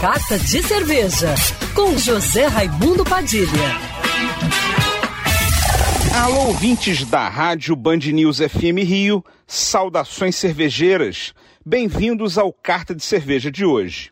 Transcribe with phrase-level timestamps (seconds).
[0.00, 1.34] Carta de Cerveja,
[1.74, 3.50] com José Raimundo Padilha.
[6.24, 11.34] Alô, ouvintes da Rádio Band News FM Rio, saudações cervejeiras.
[11.66, 14.10] Bem-vindos ao Carta de Cerveja de hoje.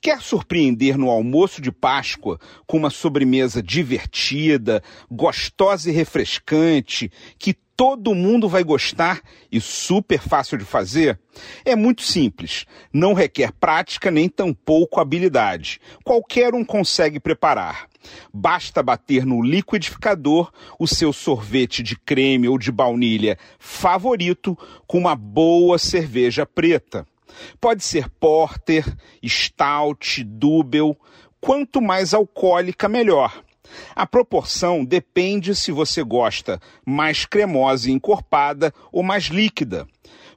[0.00, 8.12] Quer surpreender no almoço de Páscoa com uma sobremesa divertida, gostosa e refrescante, que todo
[8.12, 9.22] mundo vai gostar
[9.52, 11.16] e super fácil de fazer?
[11.64, 15.80] É muito simples, não requer prática nem tampouco habilidade.
[16.02, 17.88] Qualquer um consegue preparar.
[18.34, 25.14] Basta bater no liquidificador o seu sorvete de creme ou de baunilha favorito com uma
[25.14, 27.06] boa cerveja preta.
[27.60, 28.84] Pode ser porter,
[29.24, 30.96] stout, double,
[31.40, 33.44] quanto mais alcoólica, melhor.
[33.94, 39.86] A proporção depende se você gosta mais cremosa e encorpada ou mais líquida.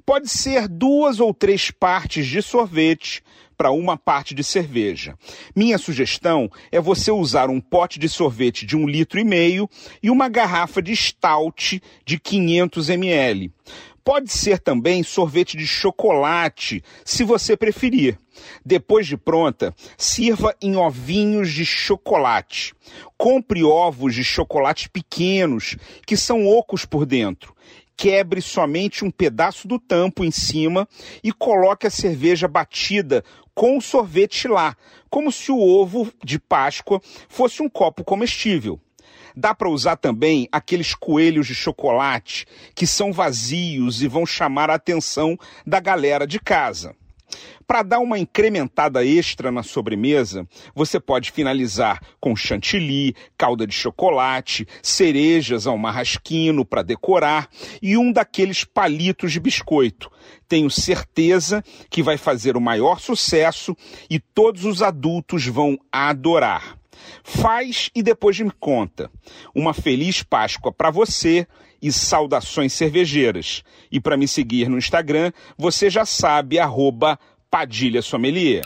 [0.05, 3.23] Pode ser duas ou três partes de sorvete
[3.61, 5.15] para uma parte de cerveja.
[5.55, 9.69] Minha sugestão é você usar um pote de sorvete de um litro e meio
[10.01, 13.53] e uma garrafa de stout de 500 ml.
[14.03, 18.17] Pode ser também sorvete de chocolate, se você preferir.
[18.65, 22.73] Depois de pronta, sirva em ovinhos de chocolate.
[23.15, 27.55] Compre ovos de chocolate pequenos, que são ocos por dentro.
[27.95, 30.87] Quebre somente um pedaço do tampo em cima
[31.23, 34.75] e coloque a cerveja batida com o sorvete lá,
[35.09, 38.79] como se o ovo de Páscoa fosse um copo comestível.
[39.35, 44.75] Dá para usar também aqueles coelhos de chocolate que são vazios e vão chamar a
[44.75, 46.95] atenção da galera de casa.
[47.65, 54.67] Para dar uma incrementada extra na sobremesa, você pode finalizar com chantilly, calda de chocolate,
[54.83, 57.47] cerejas ao marrasquino para decorar
[57.81, 60.11] e um daqueles palitos de biscoito.
[60.49, 63.73] Tenho certeza que vai fazer o maior sucesso
[64.09, 66.80] e todos os adultos vão adorar.
[67.23, 69.09] Faz e depois me conta.
[69.55, 71.47] Uma feliz Páscoa para você
[71.81, 73.63] e saudações cervejeiras.
[73.91, 77.17] E para me seguir no Instagram, você já sabe, arroba
[77.49, 78.63] Padilha Sommelier.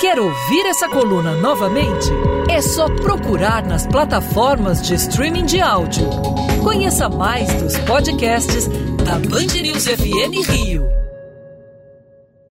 [0.00, 2.08] Quer ouvir essa coluna novamente?
[2.48, 6.08] É só procurar nas plataformas de streaming de áudio.
[6.62, 8.66] Conheça mais dos podcasts
[9.04, 11.09] da Band News FM Rio.